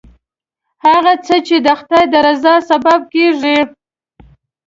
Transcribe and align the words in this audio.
هغه 0.85 1.13
څه 1.25 1.35
چې 1.47 1.57
د 1.65 1.67
خدای 1.79 2.05
د 2.13 2.15
رضایت 2.27 2.63
سبب 2.71 2.99
کېږي. 3.13 3.57